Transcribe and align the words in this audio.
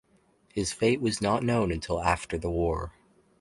His 0.51 0.73
fate 0.73 0.99
was 0.99 1.21
not 1.21 1.43
known 1.43 1.71
until 1.71 2.01
after 2.01 2.35
the 2.39 2.49
war. 2.49 2.91